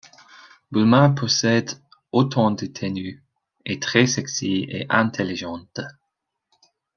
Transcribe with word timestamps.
Bulma 0.71 1.09
possède 1.13 1.73
autant 2.11 2.49
de 2.49 2.65
tenues, 2.65 3.23
est 3.67 3.79
très 3.83 4.07
sexy 4.07 4.65
et 4.67 4.87
intelligente. 4.89 5.79